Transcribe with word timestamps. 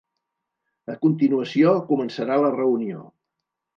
A 0.93 0.95
continuació, 1.03 1.75
començarà 1.91 2.39
la 2.45 2.53
reunió. 2.59 3.05